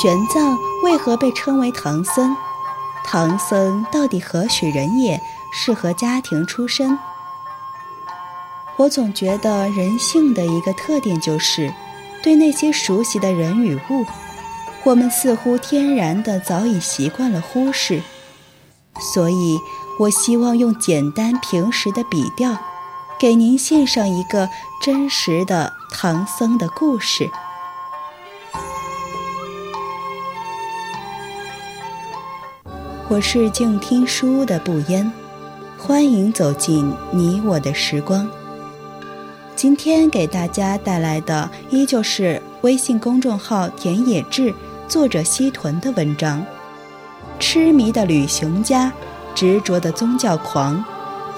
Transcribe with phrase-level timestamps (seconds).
[0.00, 2.34] 玄奘为何被称为唐僧？
[3.04, 5.20] 唐僧到底何许人也？
[5.52, 6.98] 是何家庭出身？
[8.76, 11.74] 我总觉得人性的一个特点就是，
[12.22, 14.06] 对那些熟悉的人与物，
[14.84, 18.02] 我们似乎天然的早已习惯了忽视。
[19.12, 19.58] 所以，
[19.98, 22.56] 我希望用简单平实的笔调，
[23.18, 24.48] 给您献上一个
[24.80, 27.28] 真实的唐僧的故事。
[33.10, 35.12] 我是静听书的不言，
[35.76, 38.24] 欢迎走进你我的时光。
[39.56, 44.54] 今天给大家带来的依旧是微信公众号“田野志”
[44.86, 46.38] 作者西屯的文章，
[47.40, 48.92] 《痴迷的旅行家，
[49.34, 50.84] 执着的宗教狂，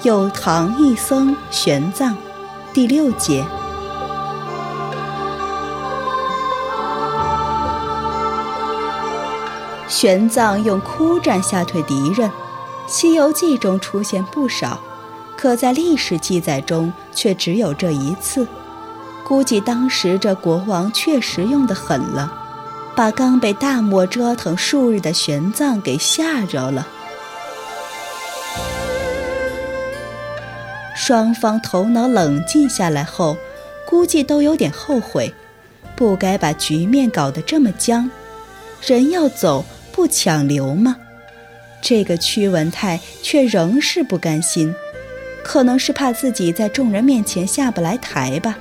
[0.03, 2.11] 有唐一僧玄奘》
[2.71, 3.43] 第六节。
[9.93, 12.27] 玄奘用哭战吓退敌人，
[12.87, 14.79] 《西游记》中出现不少，
[15.37, 18.47] 可在历史记载中却只有这一次。
[19.23, 22.33] 估计当时这国王确实用得狠了，
[22.95, 26.87] 把刚被大漠折腾数日的玄奘给吓着了。
[30.95, 33.37] 双方头脑冷静下来后，
[33.87, 35.31] 估计都有点后悔，
[35.95, 38.09] 不该把局面搞得这么僵。
[38.81, 39.63] 人要走。
[39.93, 40.97] 不强留吗？
[41.81, 44.73] 这个屈文泰却仍是不甘心，
[45.43, 48.57] 可能是怕自己在众人面前下不来台吧。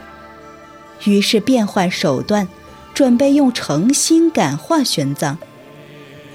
[1.04, 2.46] 于是变换手段，
[2.92, 5.36] 准备用诚心感化玄奘。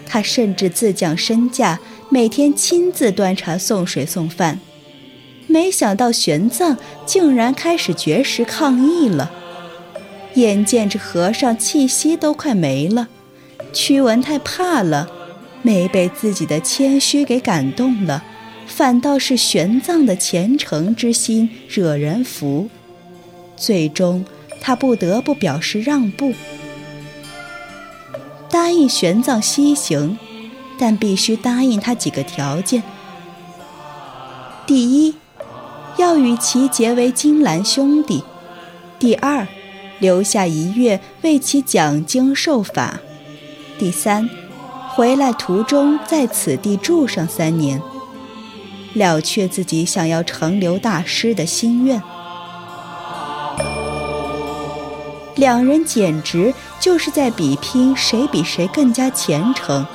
[0.06, 4.59] 他甚至自降身价，每天亲自端茶送水送饭。
[5.47, 9.31] 没想到玄奘竟然开始绝食抗议了。
[10.36, 13.09] 眼见着和尚气息都快没了。
[13.77, 15.07] 屈文泰怕了，
[15.61, 18.23] 没被自己的谦虚给感动了，
[18.65, 22.69] 反倒是玄奘的虔诚之心惹人服。
[23.55, 24.25] 最终，
[24.59, 26.33] 他不得不表示让步，
[28.49, 30.17] 答应玄奘西行，
[30.79, 32.81] 但必须答应他几个条件：
[34.65, 35.13] 第一，
[35.97, 38.23] 要与其结为金兰兄弟；
[38.97, 39.47] 第二，
[39.99, 42.99] 留下一月为其讲经授法。
[43.79, 44.27] 第三，
[44.95, 47.81] 回来途中在此地住上三年，
[48.93, 52.01] 了却自己想要成留大师的心愿。
[55.35, 59.85] 两人简直就是在比拼谁比谁更加虔诚。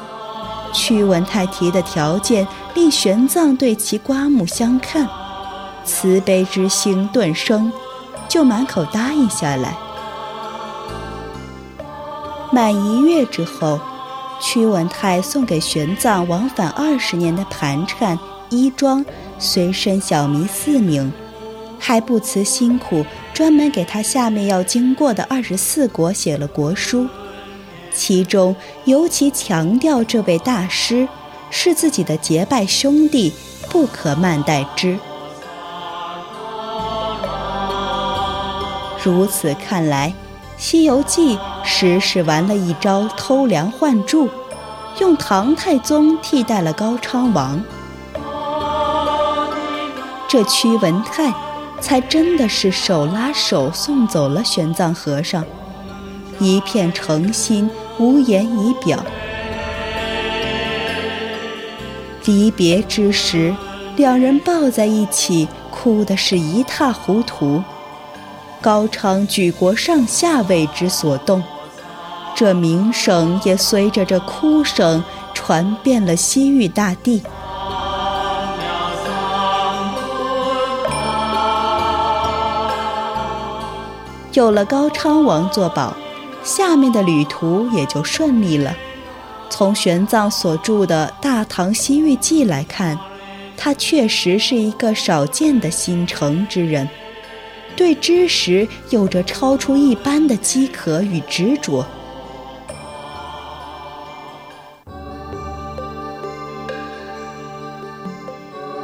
[0.73, 5.09] 屈文泰提的条件令玄奘对其刮目相看，
[5.85, 7.73] 慈悲之心顿生，
[8.29, 9.77] 就满口答应下来。
[12.53, 13.81] 满一月之后，
[14.39, 18.19] 屈文泰送给玄奘往返二十年的盘缠、
[18.51, 19.03] 衣装、
[19.39, 21.11] 随身小弥四名，
[21.79, 27.09] 还不辞辛苦，专门给他下面要经过的二十四国写了国书，
[27.95, 28.55] 其中
[28.85, 31.09] 尤其强调这位大师
[31.51, 33.33] 是自己的结拜兄弟，
[33.71, 34.99] 不可慢待之。
[39.03, 40.13] 如此看来。
[40.63, 44.29] 《西游记》实是玩了一招偷梁换柱，
[45.01, 47.61] 用唐太宗替代了高昌王。
[50.29, 51.35] 这屈文泰
[51.81, 55.45] 才真的是手拉手送走了玄奘和尚，
[56.39, 57.69] 一片诚心，
[57.99, 59.05] 无言以表。
[62.25, 63.53] 离别之时，
[63.97, 67.61] 两人抱在一起，哭的是一塌糊涂。
[68.63, 71.43] 高昌举国上下为之所动，
[72.33, 75.03] 这名声也随着这哭声
[75.35, 77.21] 传遍了西域大地。
[84.33, 85.97] 有了高昌王作保，
[86.45, 88.73] 下面的旅途也就顺利了。
[89.51, 92.97] 从玄奘所著的《大唐西域记》来看，
[93.57, 96.89] 他确实是一个少见的心诚之人。
[97.77, 101.85] 对知识有着超出一般的饥渴与执着，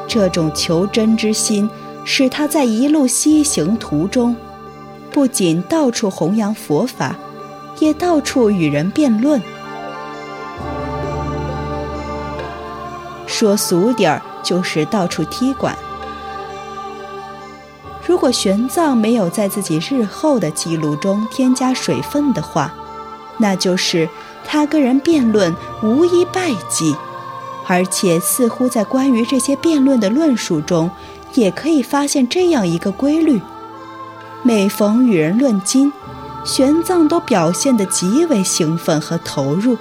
[0.06, 1.68] 这种求真之心，
[2.04, 4.34] 使他在一路西行途中，
[5.10, 7.14] 不仅到处弘扬佛法，
[7.78, 9.40] 也到处与人辩论。
[13.26, 15.76] 说俗点儿，就是到处踢馆。
[18.08, 22.72] 如果玄奘没有在自己日后的记录中添加水分的话，
[23.36, 24.08] 那就是
[24.46, 26.96] 他跟人辩论无一败绩，
[27.66, 30.90] 而且似乎在关于这些辩论的论述中，
[31.34, 33.42] 也可以发现这样一个规律：
[34.42, 35.92] 每逢与人论经，
[36.46, 39.76] 玄奘都表现得极为兴奋和投入。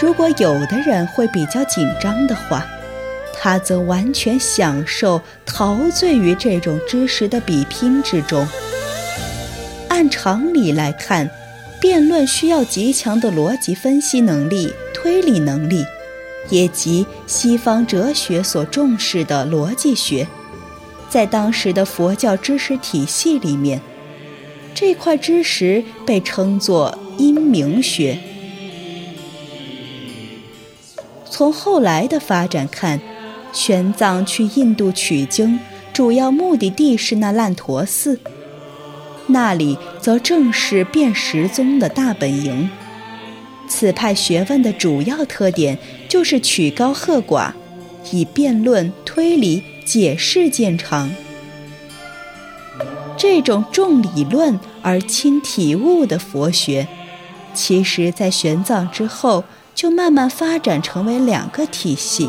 [0.00, 2.64] 如果有的人会比较紧张的话，
[3.44, 8.46] 他则完全享受、陶醉于这种知识的比拼之中。
[9.90, 11.30] 按常理来看，
[11.78, 15.84] 辩论需要极强的逻辑分析能力、推理能力，
[16.48, 20.26] 也即西方哲学所重视的逻辑学。
[21.10, 23.78] 在当时的佛教知识体系里面，
[24.74, 28.18] 这块知识被称作因明学。
[31.28, 32.98] 从后来的发展看，
[33.54, 35.58] 玄奘去印度取经，
[35.92, 38.20] 主要目的地是那烂陀寺。
[39.28, 42.68] 那里则正是辨识宗的大本营。
[43.66, 45.78] 此派学问的主要特点
[46.08, 47.52] 就是曲高和寡，
[48.12, 51.10] 以辩论、推理、解释见长。
[53.16, 56.86] 这种重理论而轻体悟的佛学，
[57.54, 62.28] 其实在玄奘之后就慢慢发展成为两个体系。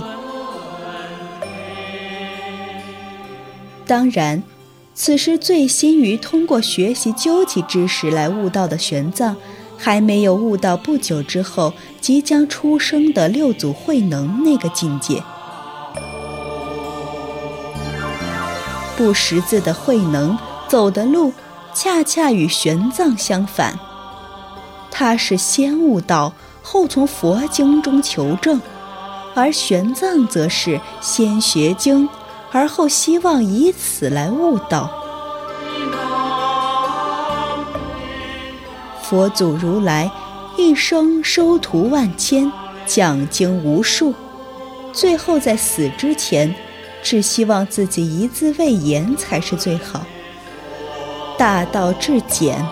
[3.85, 4.43] 当然。
[4.97, 9.35] 此时醉心于通过学习究极知识来悟道的玄奘，
[9.77, 15.21] 还没有悟到不久之后即将出生的六祖慧能那个境界。
[18.95, 20.37] 不识字的慧能
[20.69, 21.33] 走的路，
[21.73, 23.77] 恰恰与玄奘相反。
[24.89, 28.57] 他是先悟道，后从佛经中求证；
[29.33, 32.07] 而玄奘则是先学经。
[32.55, 34.89] 而后希望以此来悟道。
[39.03, 40.09] 佛祖如来
[40.55, 42.49] 一生收徒万千，
[42.85, 44.15] 讲经无数，
[44.93, 46.55] 最后在死之前，
[47.03, 50.05] 只希望自己一字未言才是最好。
[51.37, 52.65] 大道至简，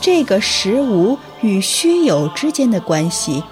[0.00, 3.42] 这个实无与虚有之间的关系。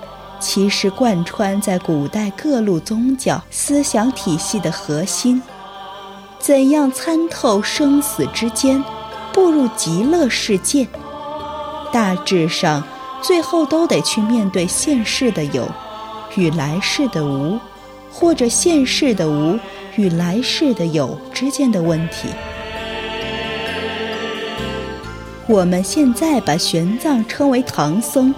[0.43, 5.41] 其实贯穿在古代各路宗教思想体系的核心。
[6.41, 8.83] 怎样参透生死之间，
[9.33, 10.89] 步入极乐世界？
[11.93, 12.83] 大致上，
[13.23, 15.69] 最后都得去面对现世的有
[16.35, 17.57] 与来世的无，
[18.11, 19.57] 或者现世的无
[19.95, 22.29] 与来世的有之间的问题。
[25.47, 28.35] 我们现在把玄奘称为唐僧，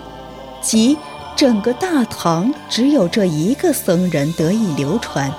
[0.61, 0.99] 即。
[1.37, 5.33] 整个大唐只有这一个僧人得以流传，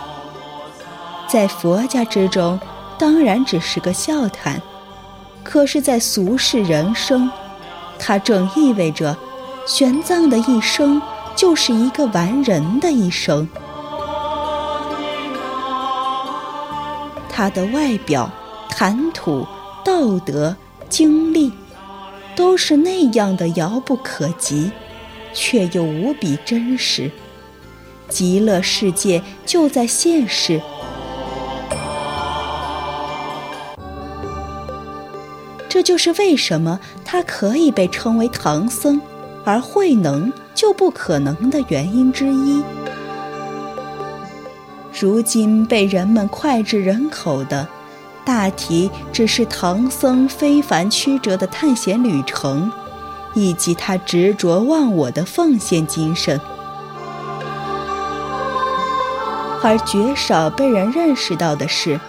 [1.27, 2.59] 在佛家之中，
[2.99, 4.59] 当然只是个笑谈；
[5.43, 7.31] 可是，在俗世人生，
[7.97, 9.15] 它正意味着
[9.65, 11.01] 玄奘的一生
[11.33, 13.47] 就是一个完人的一生。
[17.29, 18.29] 他的外表、
[18.69, 19.45] 谈吐、
[19.83, 20.55] 道德、
[20.89, 21.51] 经历，
[22.35, 24.71] 都是那样的遥不可及。
[25.35, 27.11] 却又无比真实，
[28.09, 30.59] 极乐世界就在现世。
[35.67, 38.99] 这就是为什么他可以被称为唐僧，
[39.43, 42.63] 而慧能就不可能的原因之一。
[44.97, 47.67] 如今被人们脍炙人口的，
[48.23, 52.71] 大体只是唐僧非凡曲折的探险旅程。
[53.35, 56.39] 以及他执着忘我的奉献精神，
[59.61, 61.99] 而绝少被人认识到的是，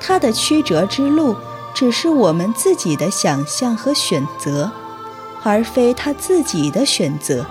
[0.00, 1.36] 他的曲折之路
[1.72, 4.70] 只是我们自己的想象和选择，
[5.44, 7.46] 而非他自己的选择。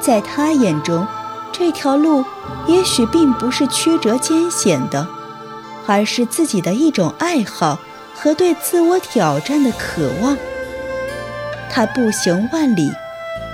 [0.00, 1.06] 在他眼中，
[1.52, 2.24] 这条路
[2.66, 5.06] 也许并不是曲折艰险的，
[5.86, 7.78] 而是自己的一种爱好
[8.16, 10.36] 和对自我挑战的渴望。
[11.74, 12.92] 他步行万里，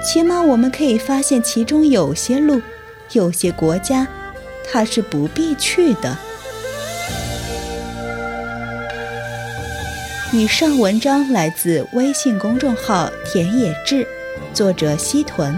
[0.05, 2.61] 起码我们可以发现其中有些路，
[3.13, 4.09] 有些国家，
[4.69, 6.19] 他是不必去的。
[10.33, 14.05] 以上文章来自微信公众号“田野志”，
[14.53, 15.57] 作者西屯。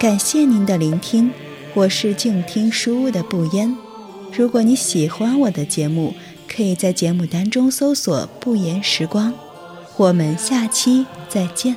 [0.00, 1.30] 感谢您的聆听，
[1.74, 3.76] 我是静听书屋的不言。
[4.36, 6.12] 如果你喜欢我的节目，
[6.48, 9.32] 可以在节目单中搜索不言时光，
[9.96, 11.76] 我们下期再见。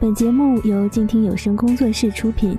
[0.00, 2.58] 本节目由静听有声工作室出品。